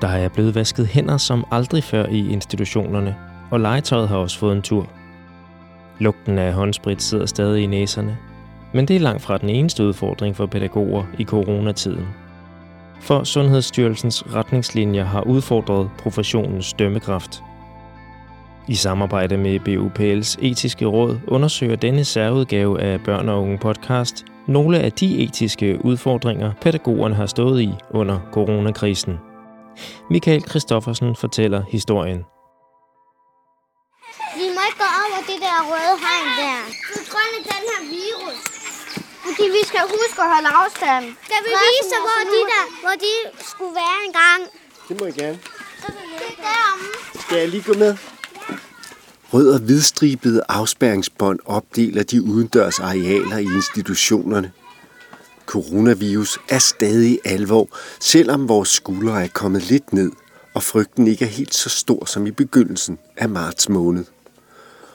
[0.00, 3.16] Der er blevet vasket hænder som aldrig før i institutionerne,
[3.50, 4.88] og legetøjet har også fået en tur.
[5.98, 8.16] Lugten af håndsprit sidder stadig i næserne,
[8.72, 12.06] men det er langt fra den eneste udfordring for pædagoger i coronatiden.
[13.00, 17.42] For Sundhedsstyrelsens retningslinjer har udfordret professionens dømmekraft.
[18.68, 24.78] I samarbejde med BUPL's etiske råd undersøger denne særudgave af Børn og Unge podcast nogle
[24.78, 29.18] af de etiske udfordringer, pædagogerne har stået i under coronakrisen.
[30.10, 32.20] Michael Christoffersen fortæller historien.
[34.40, 36.58] Vi må ikke gå over det der røde hegn der.
[36.94, 38.38] På grund af den her virus.
[39.24, 41.04] Fordi vi skal huske at holde afstand.
[41.26, 43.12] Skal vi vise hvor de, der, hvor de
[43.50, 44.40] skulle være engang?
[44.88, 45.38] Det må I gerne.
[45.76, 45.94] Det
[46.30, 46.86] er deromme.
[47.22, 47.96] Skal jeg lige gå med?
[49.32, 54.52] Rød og hvidstribede afspærringsbånd opdeler de udendørs arealer i institutionerne.
[55.50, 57.68] Coronavirus er stadig alvor,
[58.00, 60.12] selvom vores skuldre er kommet lidt ned,
[60.54, 64.04] og frygten ikke er helt så stor som i begyndelsen af marts måned.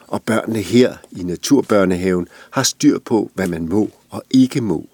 [0.06, 4.86] Og børnene her i naturbørnehaven har styr på, hvad man må og ikke må.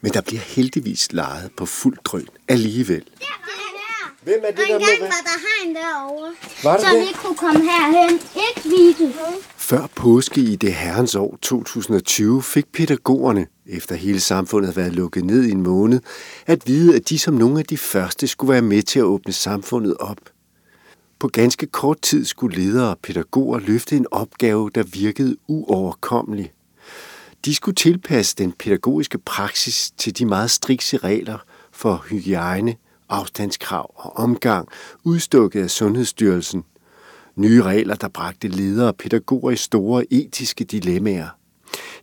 [0.00, 3.04] Men der bliver heldigvis lejet på fuld drøn alligevel.
[4.22, 6.34] Hvem er det, Og der engang må var der hegn derovre.
[6.62, 7.00] Var der så det?
[7.08, 8.20] vi kunne komme herhen.
[8.48, 9.12] Ikke vide.
[9.74, 15.24] Før påske i det herrens år 2020 fik pædagogerne, efter hele samfundet havde været lukket
[15.24, 16.00] ned i en måned,
[16.46, 19.32] at vide, at de som nogle af de første skulle være med til at åbne
[19.32, 20.16] samfundet op.
[21.18, 26.52] På ganske kort tid skulle ledere og pædagoger løfte en opgave, der virkede uoverkommelig.
[27.44, 31.38] De skulle tilpasse den pædagogiske praksis til de meget strikse regler
[31.72, 32.76] for hygiejne,
[33.08, 34.68] afstandskrav og omgang,
[35.04, 36.64] udstukket af Sundhedsstyrelsen.
[37.36, 41.36] Nye regler, der bragte ledere og pædagoger i store etiske dilemmaer.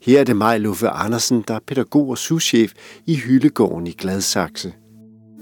[0.02, 2.72] Her er det mig, Luffe Andersen, der er pædagog og souschef
[3.06, 4.74] i Hyllegården i Gladsaxe.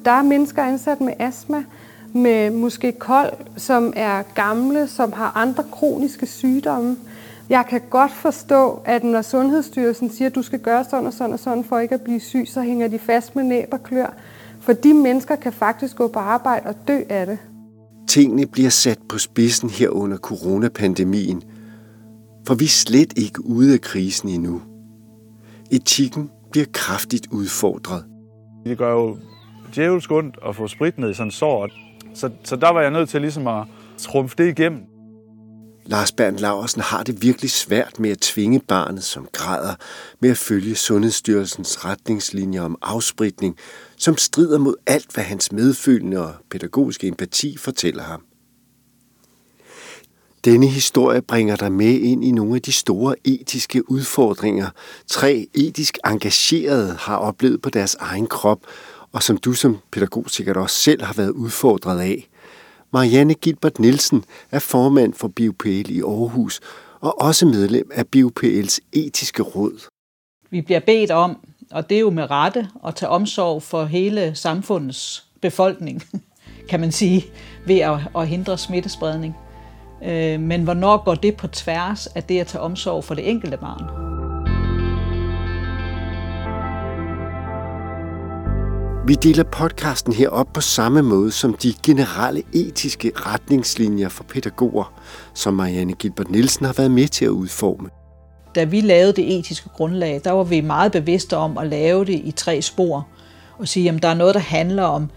[0.06, 1.64] Der er mennesker ansat med astma,
[2.14, 6.98] med måske kold, som er gamle, som har andre kroniske sygdomme.
[7.50, 11.34] Jeg kan godt forstå, at når Sundhedsstyrelsen siger, at du skal gøre sådan og sådan
[11.34, 14.14] og sådan for ikke at blive syg, så hænger de fast med næb og klør.
[14.62, 17.38] For de mennesker kan faktisk gå på arbejde og dø af det.
[18.10, 21.44] Tingene bliver sat på spidsen her under coronapandemien,
[22.48, 24.62] for vi er slet ikke ude af krisen endnu.
[25.72, 28.06] Etikken bliver kraftigt udfordret.
[28.66, 29.18] Det gør jo
[29.76, 31.70] djævelsk ondt at få sprit ned i sådan en sår.
[32.14, 33.64] Så, så der var jeg nødt til ligesom at
[33.98, 34.82] trumfe det igennem.
[35.90, 39.76] Lars Bernd Laversen har det virkelig svært med at tvinge barnet, som græder,
[40.20, 43.58] med at følge Sundhedsstyrelsens retningslinjer om afspritning,
[43.98, 48.22] som strider mod alt, hvad hans medfølende og pædagogiske empati fortæller ham.
[50.46, 54.70] Denne historie bringer dig med ind i nogle af de store etiske udfordringer,
[55.08, 58.60] tre etisk engagerede har oplevet på deres egen krop,
[59.12, 62.29] og som du som pædagog sikkert også selv har været udfordret af.
[62.94, 66.60] Marianne Gilbert Nielsen er formand for BioPL i Aarhus
[67.02, 69.88] og også medlem af BioPL's etiske råd.
[70.52, 71.38] Vi bliver bedt om,
[71.72, 76.04] og det er jo med rette, at tage omsorg for hele samfundets befolkning,
[76.70, 77.26] kan man sige,
[77.68, 79.36] ved at, at hindre smittespredning.
[80.04, 83.58] Øh, men hvornår går det på tværs af det at tage omsorg for det enkelte
[83.58, 84.09] barn?
[89.08, 94.94] Vi deler podcasten her op på samme måde som de generelle etiske retningslinjer for pædagoger,
[95.34, 97.90] som Marianne Gilbert Nielsen har været med til at udforme.
[98.56, 102.22] Da vi lavede det etiske grundlag, der var vi meget bevidste om at lave det
[102.24, 103.08] i tre spor.
[103.58, 105.10] Og sige, at der er noget, der handler om,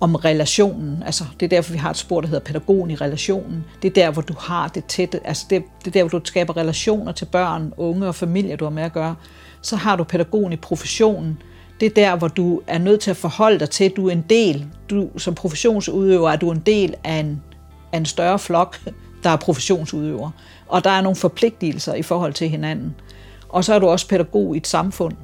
[0.00, 1.02] om relationen.
[1.02, 3.64] Altså, det er derfor, vi har et spor, der hedder pædagogen i relationen.
[3.82, 5.26] Det er der, hvor du har det tætte.
[5.26, 8.64] Altså, det, det er der, hvor du skaber relationer til børn, unge og familier, du
[8.64, 9.14] har med at gøre.
[9.62, 11.38] Så har du pædagogen i professionen.
[11.80, 14.12] Det er der, hvor du er nødt til at forholde dig til, at du er
[14.12, 14.66] en del.
[14.90, 17.42] Du, som professionsudøver er du en del af en,
[17.92, 18.80] af en større flok,
[19.22, 20.30] der er professionsudøver.
[20.68, 22.94] Og der er nogle forpligtelser i forhold til hinanden.
[23.48, 25.16] Og så er du også pædagog i et samfund.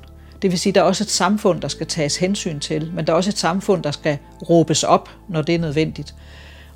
[0.43, 3.07] Det vil sige, at der er også et samfund, der skal tages hensyn til, men
[3.07, 4.19] der er også et samfund, der skal
[4.51, 6.15] råbes op, når det er nødvendigt.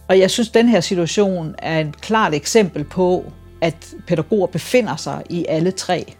[0.09, 4.97] Og jeg synes, at den her situation er et klart eksempel på, at pædagoger befinder
[4.97, 6.15] sig i alle tre,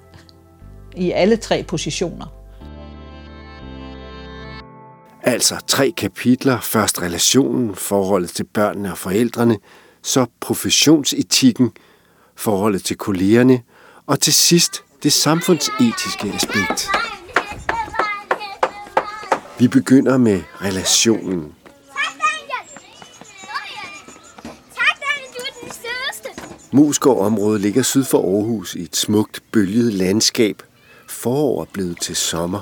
[0.97, 2.27] i alle tre positioner.
[5.27, 6.61] Altså tre kapitler.
[6.61, 9.59] Først relationen, forholdet til børnene og forældrene,
[10.03, 11.71] så professionsetikken,
[12.37, 13.63] forholdet til kollegerne,
[14.07, 16.89] og til sidst det samfundsetiske aspekt.
[19.59, 21.55] Vi begynder med relationen.
[26.73, 30.63] Musgård området ligger syd for Aarhus i et smukt, bølget landskab.
[31.09, 32.61] Forår er blevet til sommer.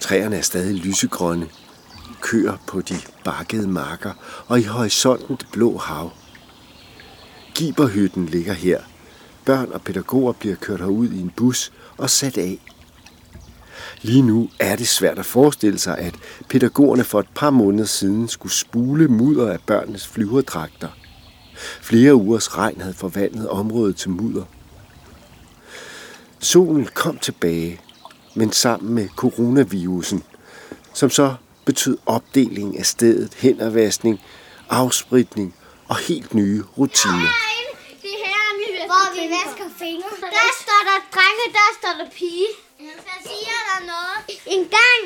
[0.00, 1.46] Træerne er stadig lysegrønne
[2.20, 2.94] køer på de
[3.24, 4.12] bakkede marker
[4.46, 6.10] og i horisonten det blå hav.
[7.54, 8.80] Giberhytten ligger her.
[9.44, 12.58] Børn og pædagoger bliver kørt herud i en bus og sat af.
[14.02, 16.14] Lige nu er det svært at forestille sig, at
[16.48, 20.88] pædagogerne for et par måneder siden skulle spule mudder af børnenes flyverdragter.
[21.82, 24.44] Flere ugers regn havde forvandlet området til mudder.
[26.38, 27.80] Solen kom tilbage,
[28.34, 30.22] men sammen med coronavirusen,
[30.94, 31.34] som så
[31.64, 34.20] betød opdeling af stedet, hændervaskning,
[34.70, 35.54] afspritning
[35.88, 37.32] og helt nye rutiner.
[38.02, 40.10] Det her, hvor vi vasker fingre.
[40.20, 42.46] Der står der drenge, der står der pige.
[42.78, 44.40] Så siger der noget.
[44.46, 45.00] En gang,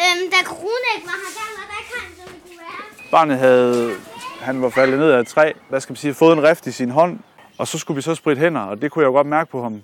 [0.00, 3.10] øhm, da corona ikke var her, der var der ikke som kunne være.
[3.10, 3.94] Barnet havde,
[4.40, 6.72] han var faldet ned af et træ, hvad skal man sige, fået en rift i
[6.72, 7.18] sin hånd,
[7.58, 9.62] og så skulle vi så spritte hænder, og det kunne jeg jo godt mærke på
[9.62, 9.82] ham.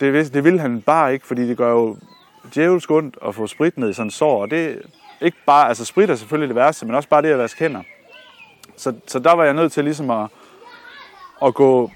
[0.00, 1.96] Det, det ville han bare ikke, fordi det gør jo
[2.54, 4.82] djævelsk ondt at få sprit ned i sådan en sår, og det
[5.20, 7.82] ikke bare, altså sprit er selvfølgelig det værste, men også bare det at vaske hænder.
[8.76, 10.28] Så, så der var jeg nødt til ligesom at,
[11.42, 11.90] at gå,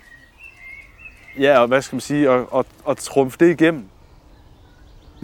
[1.39, 3.85] ja, og hvad skal man sige, og, og, og trumfe det igennem.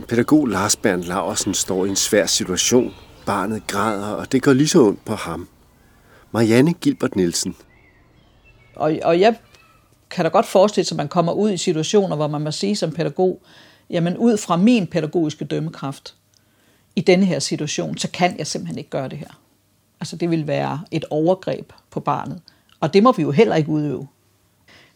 [0.08, 2.94] Pædagog Lars Bernd Laversen står i en svær situation.
[3.26, 5.48] Barnet græder, og det går lige så ondt på ham.
[6.32, 7.56] Marianne Gilbert Nielsen.
[8.76, 9.36] Og, og jeg
[10.10, 12.76] kan da godt forestille sig, at man kommer ud i situationer, hvor man må sige
[12.76, 13.42] som pædagog,
[13.90, 16.14] jamen ud fra min pædagogiske dømmekraft
[17.00, 19.40] i denne her situation, så kan jeg simpelthen ikke gøre det her.
[20.00, 22.40] Altså det vil være et overgreb på barnet.
[22.80, 24.08] Og det må vi jo heller ikke udøve.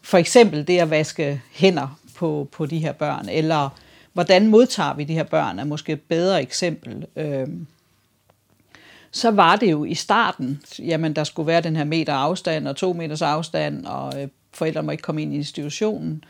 [0.01, 3.69] For eksempel det at vaske hænder på, på de her børn, eller
[4.13, 7.05] hvordan modtager vi de her børn, er måske et bedre eksempel.
[7.15, 7.67] Øhm,
[9.11, 12.75] så var det jo i starten, jamen der skulle være den her meter afstand og
[12.75, 16.23] to meters afstand, og øh, forældre må ikke komme ind i institutionen.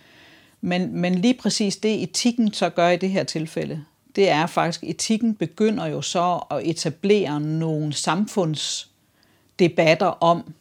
[0.62, 3.84] Men, men lige præcis det, etikken så gør i det her tilfælde,
[4.16, 10.54] det er faktisk, etikken begynder jo så at etablere nogle samfundsdebatter om,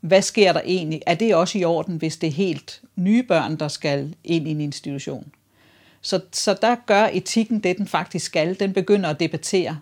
[0.00, 1.02] hvad sker der egentlig?
[1.06, 4.50] Er det også i orden, hvis det er helt nye børn, der skal ind i
[4.50, 5.32] en institution?
[6.00, 8.60] Så, så der gør etikken det, den faktisk skal.
[8.60, 9.78] Den begynder at debattere,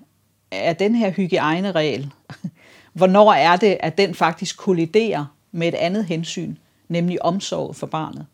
[0.50, 2.10] er den her hygiejneregel,
[2.92, 6.56] hvornår er det, at den faktisk kolliderer med et andet hensyn,
[6.88, 8.26] nemlig omsorg for barnet.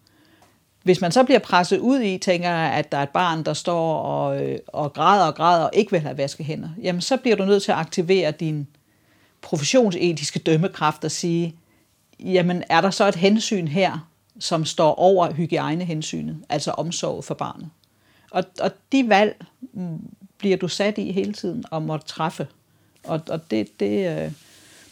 [0.83, 3.55] Hvis man så bliver presset ud i, tænker jeg, at der er et barn, der
[3.55, 7.37] står og, øh, og græder og græder og ikke vil have vaskehænder, jamen så bliver
[7.37, 8.67] du nødt til at aktivere din
[9.43, 11.55] professionsetiske dømmekraft og sige,
[12.21, 17.71] jamen er der så et hensyn her, som står over hygiejnehensynet, altså omsorg for barnet.
[18.31, 19.99] Og, og de valg mm,
[20.39, 22.47] bliver du sat i hele tiden og må træffe.
[23.05, 24.33] Og, og det, det, øh,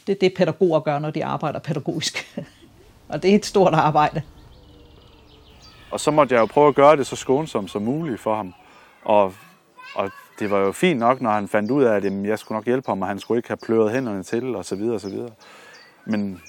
[0.06, 2.38] det er det, pædagoger gør, når de arbejder pædagogisk.
[3.08, 4.22] og det er et stort arbejde.
[5.90, 8.54] Og så måtte jeg jo prøve at gøre det så skånsomt som muligt for ham.
[9.04, 9.34] Og,
[9.94, 12.56] og det var jo fint nok, når han fandt ud af, at jamen, jeg skulle
[12.56, 15.00] nok hjælpe ham, og han skulle ikke have pløret hænderne til, og så videre, og
[15.00, 15.30] så videre.
[16.04, 16.42] Men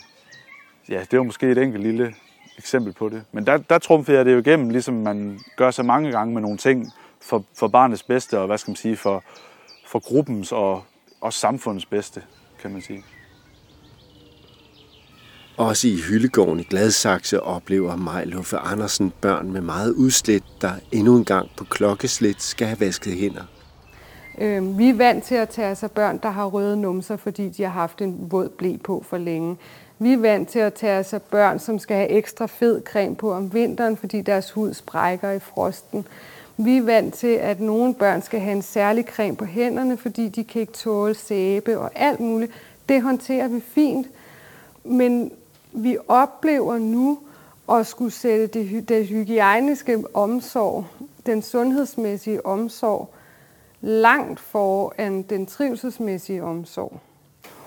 [0.89, 2.15] ja, det var måske et enkelt lille
[2.57, 3.23] eksempel på det.
[3.31, 6.41] Men der, der trumfede jeg det jo igennem, ligesom man gør så mange gange med
[6.41, 9.23] nogle ting for, for barnets bedste, og hvad skal man sige, for,
[9.85, 10.83] for gruppens og
[11.21, 12.23] og samfundets bedste,
[12.61, 13.03] kan man sige.
[15.59, 21.17] Også i Hyllegården i Gladsaxe oplever Maj Luffe Andersen børn med meget udslæt, der endnu
[21.17, 23.43] en gang på klokkeslæt skal have vasket hænder.
[24.37, 27.49] Øh, vi er vant til at tage os af børn, der har røde numser, fordi
[27.49, 29.57] de har haft en våd blæ på for længe.
[29.99, 33.15] Vi er vant til at tage os af børn, som skal have ekstra fed creme
[33.15, 36.07] på om vinteren, fordi deres hud sprækker i frosten.
[36.57, 40.29] Vi er vant til, at nogle børn skal have en særlig creme på hænderne, fordi
[40.29, 42.51] de kan ikke tåle sæbe og alt muligt.
[42.89, 44.07] Det håndterer vi fint,
[44.83, 45.31] men
[45.71, 47.19] vi oplever nu
[47.71, 50.85] at skulle sætte det, det hygiejniske omsorg,
[51.25, 53.09] den sundhedsmæssige omsorg,
[53.81, 56.99] langt foran den trivselsmæssige omsorg.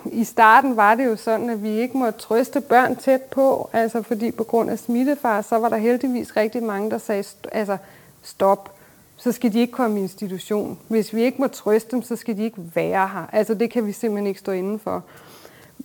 [0.04, 4.02] I starten var det jo sådan, at vi ikke måtte trøste børn tæt på, altså
[4.02, 7.76] fordi på grund af smittefar, så var der heldigvis rigtig mange, der sagde, st- altså
[8.22, 8.74] stop,
[9.16, 10.78] så skal de ikke komme i institution.
[10.88, 13.26] Hvis vi ikke må trøste dem, så skal de ikke være her.
[13.32, 14.90] Altså det kan vi simpelthen ikke stå indenfor.
[14.90, 15.02] for.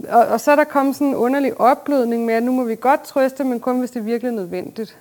[0.09, 2.75] Og, og så er der kommet sådan en underlig opblødning med, at nu må vi
[2.75, 4.97] godt trøste, men kun hvis det er virkelig nødvendigt.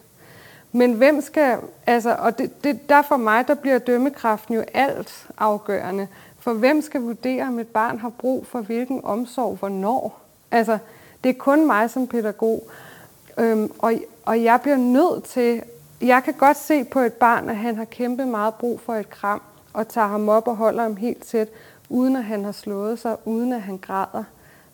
[0.72, 5.28] Men hvem skal, altså, og det, det, der for mig, der bliver dømmekraften jo alt
[5.38, 6.08] afgørende.
[6.38, 10.20] For hvem skal vurdere, om et barn har brug for hvilken omsorg, hvornår?
[10.50, 10.78] Altså,
[11.24, 12.68] det er kun mig som pædagog.
[13.38, 13.92] Øhm, og,
[14.24, 15.62] og jeg bliver nødt til,
[16.00, 19.10] jeg kan godt se på et barn, at han har kæmpe meget brug for et
[19.10, 21.48] kram, og tager ham op og holder ham helt tæt,
[21.88, 24.24] uden at han har slået sig, uden at han græder.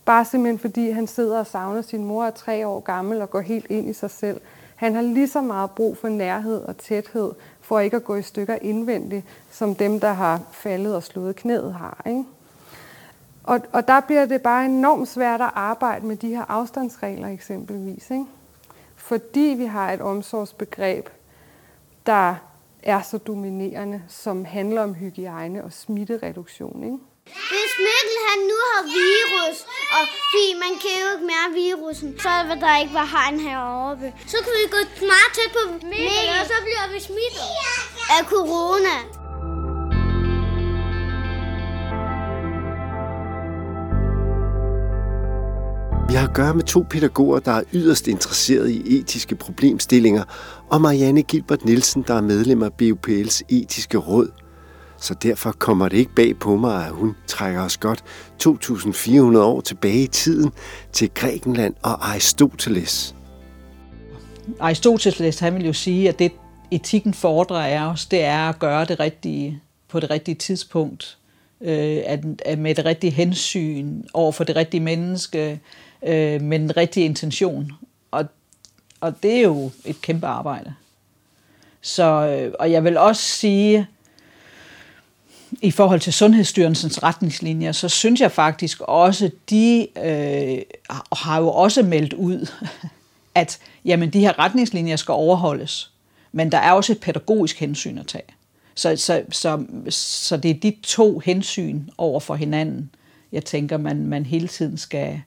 [0.05, 3.41] Bare simpelthen fordi han sidder og savner sin mor er tre år gammel og går
[3.41, 4.41] helt ind i sig selv.
[4.77, 8.23] Han har lige så meget brug for nærhed og tæthed, for ikke at gå i
[8.23, 12.03] stykker indvendigt, som dem, der har faldet og slået knæet har.
[12.07, 12.25] Ikke?
[13.45, 18.11] Og, og der bliver det bare enormt svært at arbejde med de her afstandsregler eksempelvis.
[18.11, 18.25] Ikke?
[18.97, 21.09] Fordi vi har et omsorgsbegreb,
[22.07, 22.35] der
[22.83, 26.85] er så dominerende, som handler om hygiejne og smittereduktion.
[26.85, 26.99] Ikke?
[27.73, 29.57] Hvis Mikkel han nu har virus,
[29.97, 30.03] og
[30.33, 34.13] fordi man kan jo ikke mere virusen, så vil der ikke være hegn heroppe.
[34.33, 34.81] Så kan vi gå
[35.13, 35.63] meget tæt på
[35.93, 37.49] Mikkel, og så bliver vi smittet
[38.17, 38.97] af corona.
[46.09, 50.25] Vi har at gøre med to pædagoger, der er yderst interesseret i etiske problemstillinger,
[50.71, 54.42] og Marianne Gilbert Nielsen, der er medlem af BUPL's etiske råd.
[55.03, 58.05] Så derfor kommer det ikke bag på mig, at hun trækker os godt
[58.43, 60.53] 2.400 år tilbage i tiden
[60.93, 63.15] til Grækenland og Aristoteles.
[64.61, 66.33] Aristoteles han vil jo sige, at det
[66.71, 71.19] etikken fordrer af os, det er at gøre det rigtige på det rigtige tidspunkt,
[71.61, 75.61] øh, at, at med det rigtige hensyn over for det rigtige menneske,
[76.03, 77.73] øh, med den rigtige intention.
[78.11, 78.25] Og,
[79.01, 80.75] og det er jo et kæmpe arbejde.
[81.81, 83.87] Så, øh, og jeg vil også sige,
[85.61, 90.59] i forhold til Sundhedsstyrelsens retningslinjer, så synes jeg faktisk også, de øh,
[91.13, 92.51] har jo også meldt ud,
[93.35, 95.91] at jamen, de her retningslinjer skal overholdes.
[96.33, 98.25] Men der er også et pædagogisk hensyn at tage.
[98.75, 102.91] Så, så, så, så det er de to hensyn over for hinanden,
[103.33, 105.23] jeg tænker, man, man hele tiden skal,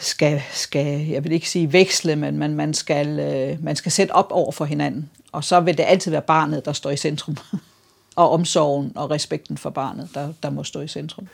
[0.00, 4.12] skal, skal, jeg vil ikke sige veksle, men man, man, skal, øh, man skal sætte
[4.12, 5.10] op over for hinanden.
[5.32, 7.36] Og så vil det altid være barnet, der står i centrum.
[8.16, 11.26] og omsorgen og respekten for barnet, der, der må stå i centrum.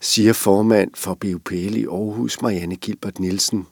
[0.00, 3.66] Siger formand for BUPL i Aarhus, Marianne Gilbert Nielsen.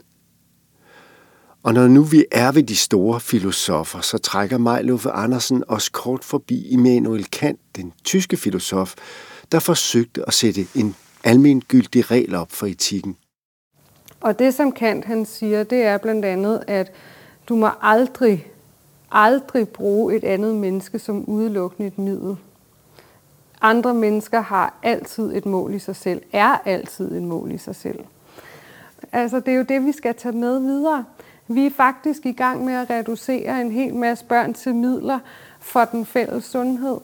[1.63, 6.25] Og når nu vi er ved de store filosofer, så trækker Majluffe Andersen os kort
[6.25, 8.95] forbi Immanuel Kant, den tyske filosof,
[9.53, 13.17] der forsøgte at sætte en almengyldig regel op for etikken.
[14.21, 16.93] Og det, som Kant han siger, det er blandt andet, at
[17.49, 18.47] du må aldrig,
[19.13, 22.37] aldrig bruge et andet menneske som udelukkende et middel.
[23.61, 27.77] Andre mennesker har altid et mål i sig selv, er altid et mål i sig
[27.77, 27.99] selv.
[29.13, 31.05] Altså, det er jo det, vi skal tage med videre.
[31.49, 35.19] Vi er faktisk i gang med at reducere en hel masse børn til midler
[35.61, 36.99] for den fælles sundhed.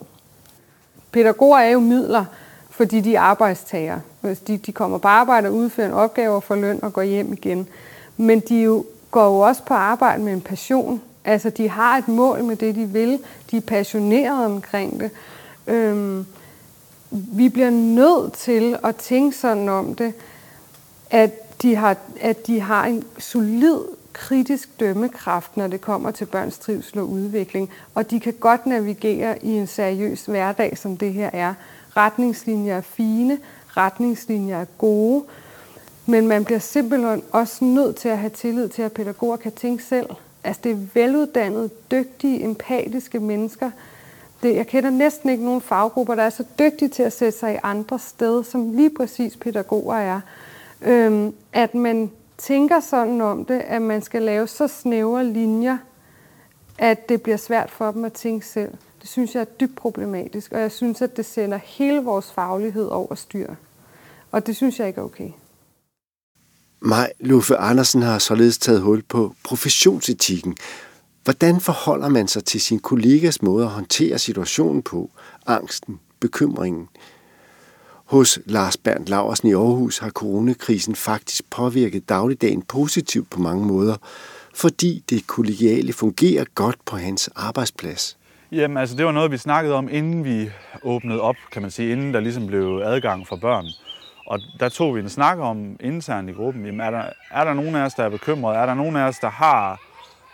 [1.12, 2.24] Pædagoger er jo midler,
[2.70, 4.00] fordi de er arbejdstager.
[4.46, 7.32] De, de kommer på arbejde og udfører en opgave og får løn og går hjem
[7.32, 7.68] igen.
[8.16, 11.02] Men de jo, går jo også på arbejde med en passion.
[11.26, 13.18] Altså, de har et mål med det, de vil.
[13.50, 15.10] De er passionerede omkring det.
[15.66, 16.26] Øhm,
[17.10, 20.14] vi bliver nødt til at tænke sådan om det,
[21.10, 23.78] at de har, at de har en solid
[24.12, 27.70] kritisk dømmekraft, når det kommer til børns trivsel og udvikling.
[27.94, 31.54] Og de kan godt navigere i en seriøs hverdag, som det her er.
[31.96, 33.38] Retningslinjer er fine,
[33.76, 35.24] retningslinjer er gode,
[36.06, 39.84] men man bliver simpelthen også nødt til at have tillid til, at pædagoger kan tænke
[39.84, 40.06] selv.
[40.46, 43.70] Altså det er veluddannede, dygtige, empatiske mennesker.
[44.42, 47.54] Det, jeg kender næsten ikke nogen faggrupper, der er så dygtige til at sætte sig
[47.54, 50.20] i andre steder, som lige præcis pædagoger er.
[50.82, 55.78] Øhm, at man tænker sådan om det, at man skal lave så snævre linjer,
[56.78, 58.72] at det bliver svært for dem at tænke selv.
[59.00, 62.86] Det synes jeg er dybt problematisk, og jeg synes, at det sender hele vores faglighed
[62.86, 63.54] over styr.
[64.32, 65.30] Og det synes jeg ikke er okay.
[66.80, 70.56] Maj Luffe Andersen har således taget hul på professionsetikken.
[71.24, 75.10] Hvordan forholder man sig til sin kollegas måde at håndtere situationen på?
[75.46, 76.88] Angsten, bekymringen.
[78.04, 83.96] Hos Lars Bernd Laversen i Aarhus har coronakrisen faktisk påvirket dagligdagen positivt på mange måder,
[84.54, 88.16] fordi det kollegiale fungerer godt på hans arbejdsplads.
[88.52, 90.50] Jamen, altså det var noget, vi snakkede om, inden vi
[90.82, 93.66] åbnede op, kan man sige, inden der ligesom blev adgang for børn.
[94.26, 97.54] Og der tog vi en snak om internt i gruppen, jamen er der, er der
[97.54, 98.56] nogen af os, der er bekymrede?
[98.58, 99.80] Er der nogen af os, der har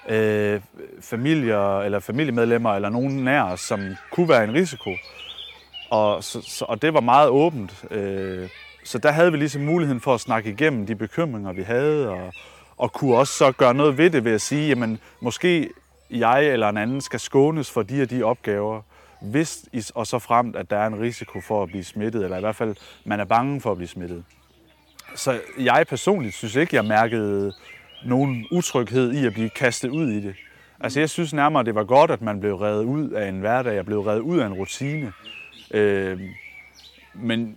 [0.09, 0.61] øh,
[1.01, 3.81] familier eller familiemedlemmer eller nogen nær os, som
[4.11, 4.91] kunne være en risiko?
[5.91, 7.85] Og, så, så, og det var meget åbent.
[7.91, 8.49] Øh,
[8.85, 12.33] så der havde vi ligesom muligheden for at snakke igennem de bekymringer, vi havde, og,
[12.77, 15.71] og kunne også så gøre noget ved det ved at sige, jamen måske
[16.11, 18.83] jeg eller en anden skal skånes for de og de opgaver,
[19.23, 22.41] hvis og så fremt, at der er en risiko for at blive smittet, eller i
[22.41, 24.25] hvert fald, man er bange for at blive smittet.
[25.15, 27.53] Så jeg personligt synes ikke, jeg mærkede
[28.05, 30.35] nogen utryghed i at blive kastet ud i det.
[30.81, 33.75] Altså jeg synes nærmere, det var godt, at man blev reddet ud af en hverdag,
[33.75, 35.13] jeg blev reddet ud af en rutine.
[35.71, 36.21] Øh,
[37.15, 37.57] men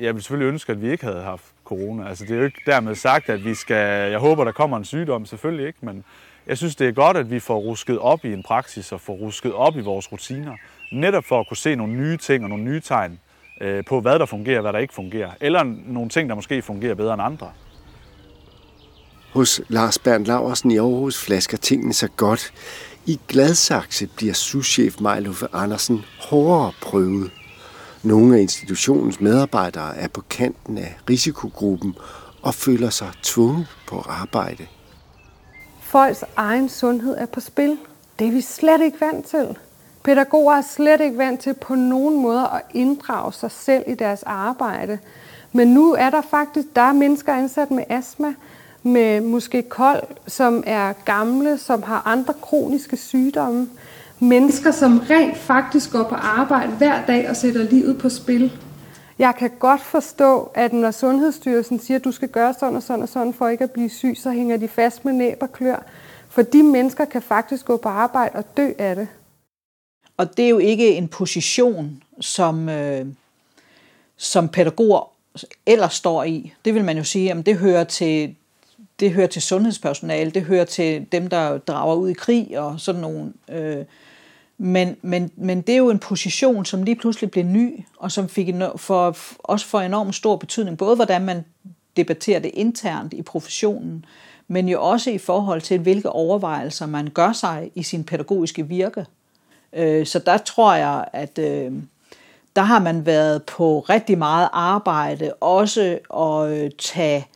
[0.00, 2.08] jeg vil selvfølgelig ønske, at vi ikke havde haft corona.
[2.08, 4.10] Altså det er jo ikke dermed sagt, at vi skal...
[4.10, 6.04] Jeg håber, der kommer en sygdom, selvfølgelig ikke, men
[6.46, 9.12] jeg synes, det er godt, at vi får rusket op i en praksis og får
[9.12, 10.56] rusket op i vores rutiner.
[10.92, 13.18] Netop for at kunne se nogle nye ting og nogle nye tegn
[13.60, 15.30] øh, på, hvad der fungerer, hvad der ikke fungerer.
[15.40, 17.50] Eller nogle ting, der måske fungerer bedre end andre.
[19.32, 22.52] Hos Lars Bernd Laversen i Aarhus flasker tingene så godt.
[23.06, 27.30] I Gladsaxe bliver souschef Majluffe Andersen hårdere prøvet.
[28.02, 31.94] Nogle af institutionens medarbejdere er på kanten af risikogruppen
[32.42, 34.66] og føler sig tvunget på arbejde.
[35.80, 37.78] Folks egen sundhed er på spil.
[38.18, 39.56] Det er vi slet ikke vant til.
[40.04, 44.22] Pædagoger er slet ikke vant til på nogen måde at inddrage sig selv i deres
[44.22, 44.98] arbejde.
[45.52, 48.34] Men nu er der faktisk, der er mennesker ansat med astma,
[48.82, 53.68] med måske kold, som er gamle, som har andre kroniske sygdomme.
[54.20, 58.52] Mennesker, som rent faktisk går på arbejde hver dag og sætter livet på spil.
[59.18, 63.02] Jeg kan godt forstå, at når Sundhedsstyrelsen siger, at du skal gøre sådan og sådan
[63.02, 65.82] og sådan for ikke at blive syg, så hænger de fast med næb og klør.
[66.28, 69.08] For de mennesker kan faktisk gå på arbejde og dø af det.
[70.18, 73.06] Og det er jo ikke en position, som, øh,
[74.16, 75.10] som pædagoger
[75.66, 76.52] ellers står i.
[76.64, 78.34] Det vil man jo sige, at det hører til
[79.00, 83.00] det hører til sundhedspersonale, det hører til dem, der drager ud i krig og sådan
[83.00, 83.32] nogle.
[83.50, 83.84] Øh,
[84.58, 88.28] men, men, men det er jo en position, som lige pludselig blev ny, og som
[88.28, 91.44] fik en, for, også får enormt stor betydning, både hvordan man
[91.96, 94.04] debatterer det internt i professionen,
[94.48, 99.06] men jo også i forhold til, hvilke overvejelser man gør sig i sin pædagogiske virke.
[99.72, 101.72] Øh, så der tror jeg, at øh,
[102.56, 107.26] der har man været på rigtig meget arbejde, også at øh, tage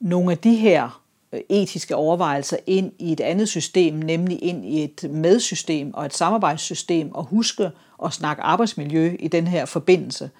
[0.00, 1.02] nogle af de her
[1.32, 6.14] øh, etiske overvejelser ind i et andet system, nemlig ind i et medsystem og et
[6.14, 7.70] samarbejdssystem, og huske
[8.04, 10.30] at snakke arbejdsmiljø i den her forbindelse,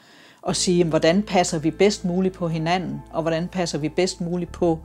[0.42, 4.52] og sige, hvordan passer vi bedst muligt på hinanden, og hvordan passer vi bedst muligt
[4.52, 4.78] på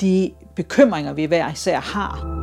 [0.00, 2.42] de bekymringer, vi hver især har.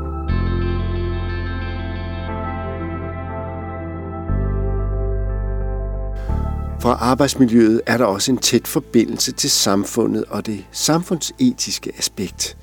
[6.81, 12.57] Fra arbejdsmiljøet er der også en tæt forbindelse til samfundet og det samfundsetiske aspekt.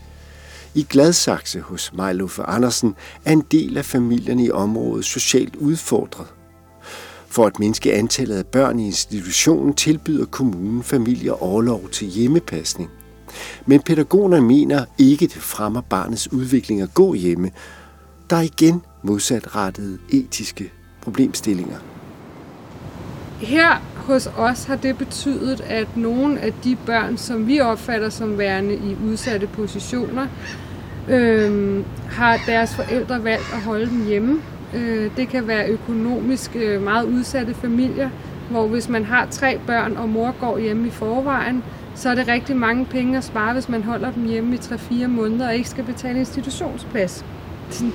[0.75, 6.27] I Gladsaxe hos Majluffe Andersen er en del af familierne i området socialt udfordret.
[7.29, 12.91] For at mindske antallet af børn i institutionen tilbyder kommunen familier overlov til hjemmepasning.
[13.67, 17.51] Men pædagogerne mener ikke, det fremmer barnets udvikling at gå hjemme.
[18.31, 21.79] Der er igen modsatrettede etiske problemstillinger.
[23.41, 28.39] Her hos os har det betydet, at nogle af de børn, som vi opfatter som
[28.39, 30.27] værende i udsatte positioner,
[31.09, 34.43] øh, har deres forældre valgt at holde dem hjemme.
[34.75, 38.11] Øh, det kan være økonomisk øh, meget udsatte familier,
[38.51, 41.63] hvor hvis man har tre børn, og mor går hjemme i forvejen,
[41.95, 45.07] så er det rigtig mange penge at spare, hvis man holder dem hjemme i 3-4
[45.07, 47.25] måneder og ikke skal betale institutionsplads.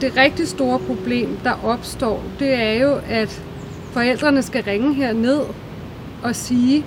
[0.01, 3.43] Det rigtig store problem, der opstår, det er jo, at
[3.91, 5.41] forældrene skal ringe herned
[6.23, 6.85] og sige,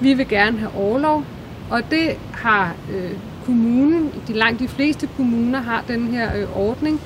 [0.00, 1.24] vi vil gerne have overlov,
[1.70, 3.10] og det har øh,
[3.46, 7.00] kommunen, de langt de fleste kommuner har den her øh, ordning,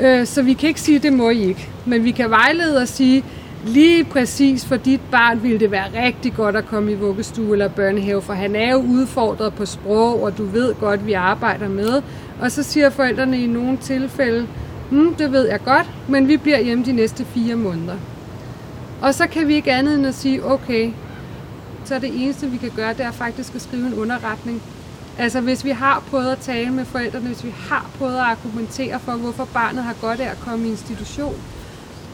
[0.00, 1.68] øh, så vi kan ikke sige, det må I ikke.
[1.86, 3.24] Men vi kan vejlede og sige,
[3.66, 7.68] lige præcis for dit barn ville det være rigtig godt at komme i vuggestue eller
[7.68, 11.68] børnehave, for han er jo udfordret på sprog, og du ved godt, at vi arbejder
[11.68, 12.02] med.
[12.40, 14.46] Og så siger forældrene i nogle tilfælde,
[14.90, 17.94] Mm, det ved jeg godt, men vi bliver hjemme de næste fire måneder.
[19.04, 20.92] Og så kan vi ikke andet end at sige, okay,
[21.84, 24.62] så det eneste, vi kan gøre, det er faktisk at skrive en underretning.
[25.18, 29.00] Altså hvis vi har prøvet at tale med forældrene, hvis vi har prøvet at argumentere
[29.00, 31.34] for, hvorfor barnet har godt af at komme i institution,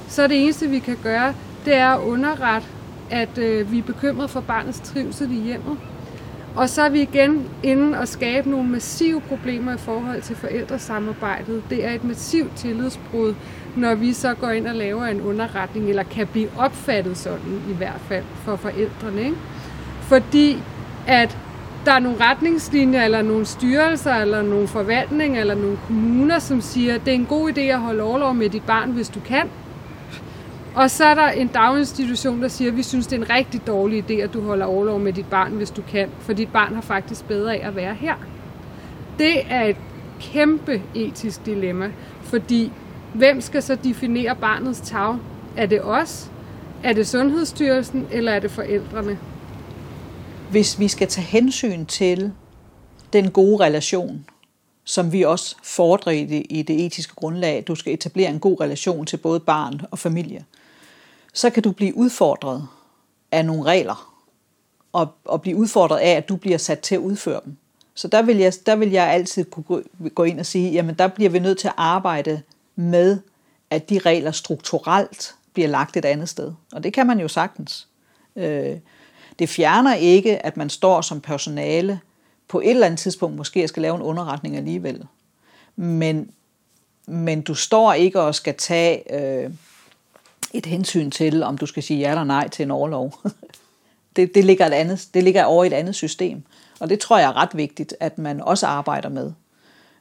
[0.08, 2.68] så det eneste, vi kan gøre, det er at underrette,
[3.10, 5.78] at øh, vi er bekymret for barnets trivsel i hjemmet.
[6.56, 11.62] Og så er vi igen inde og skabe nogle massive problemer i forhold til forældresamarbejdet.
[11.70, 13.34] Det er et massivt tillidsbrud,
[13.76, 17.72] når vi så går ind og laver en underretning, eller kan blive opfattet sådan i
[17.72, 19.22] hvert fald for forældrene.
[19.22, 19.36] Ikke?
[20.00, 20.58] Fordi
[21.06, 21.38] at
[21.86, 26.94] der er nogle retningslinjer, eller nogle styrelser, eller nogle forvaltninger, eller nogle kommuner, som siger,
[26.94, 29.48] at det er en god idé at holde overlov med dit barn, hvis du kan.
[30.74, 33.66] Og så er der en daginstitution, der siger, at vi synes, det er en rigtig
[33.66, 36.74] dårlig idé, at du holder overlov med dit barn, hvis du kan, for dit barn
[36.74, 38.14] har faktisk bedre af at være her.
[39.18, 39.76] Det er et
[40.20, 41.90] kæmpe etisk dilemma,
[42.22, 42.72] fordi
[43.14, 45.16] hvem skal så definere barnets tag?
[45.56, 46.30] Er det os?
[46.84, 49.18] Er det Sundhedsstyrelsen, eller er det forældrene?
[50.50, 52.32] Hvis vi skal tage hensyn til
[53.12, 54.24] den gode relation,
[54.84, 58.60] som vi også fordrer i det, i det etiske grundlag, du skal etablere en god
[58.60, 60.44] relation til både barn og familie,
[61.32, 62.68] så kan du blive udfordret
[63.32, 64.14] af nogle regler,
[64.92, 67.56] og, og blive udfordret af, at du bliver sat til at udføre dem.
[67.94, 69.82] Så der vil jeg, der vil jeg altid kunne
[70.14, 72.42] gå ind og sige, jamen der bliver vi nødt til at arbejde
[72.76, 73.18] med,
[73.70, 76.52] at de regler strukturelt bliver lagt et andet sted.
[76.72, 77.88] Og det kan man jo sagtens.
[78.36, 78.76] Øh,
[79.38, 82.00] Det fjerner ikke, at man står som personale
[82.48, 85.06] på et eller andet tidspunkt måske skal lave en underretning alligevel.
[85.76, 86.30] Men,
[87.06, 89.50] men du står ikke og skal tage øh,
[90.54, 93.14] et hensyn til, om du skal sige ja eller nej til en overlov.
[94.16, 96.42] det, det, ligger et andet, det ligger over i et andet system.
[96.80, 99.32] Og det tror jeg er ret vigtigt, at man også arbejder med.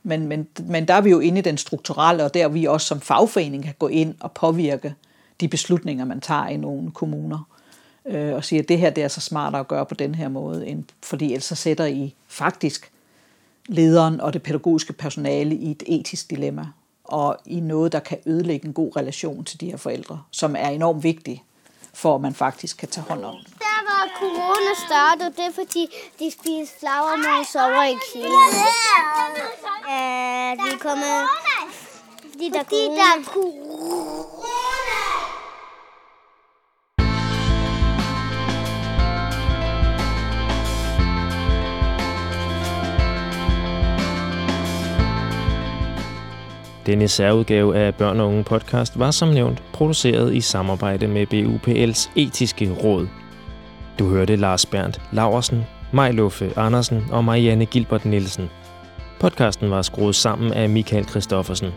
[0.03, 2.87] Men, men, men der er vi jo inde i den strukturelle, og der vi også
[2.87, 4.95] som fagforening kan gå ind og påvirke
[5.39, 7.47] de beslutninger, man tager i nogle kommuner.
[8.05, 10.27] Øh, og sige, at det her det er så smart at gøre på den her
[10.27, 12.91] måde, end, fordi ellers så sætter I faktisk
[13.67, 16.65] lederen og det pædagogiske personale i et etisk dilemma,
[17.11, 20.69] og i noget, der kan ødelægge en god relation til de her forældre, som er
[20.69, 21.41] enormt vigtigt,
[21.93, 23.53] for at man faktisk kan tage hånd om det.
[23.59, 25.87] Der var corona startede, det er fordi,
[26.19, 28.27] de spiste flagermus over i Kina.
[29.89, 31.27] Er kommet...
[32.39, 34.08] De der fordi der er corona.
[46.89, 52.11] Denne særudgave af Børn og Unge podcast var som nævnt produceret i samarbejde med BUPL's
[52.15, 53.07] etiske råd.
[53.99, 58.49] Du hørte Lars Berndt Laversen, Maj Luffe Andersen og Marianne Gilbert Nielsen.
[59.19, 61.69] Podcasten var skruet sammen af Michael Christoffersen.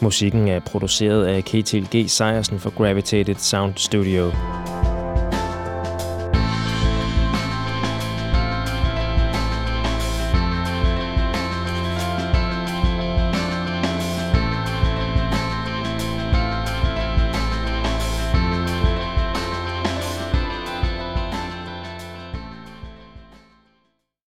[0.00, 2.10] Musikken er produceret af Ketil G.
[2.10, 4.30] Sejersen for Gravitated Sound Studio.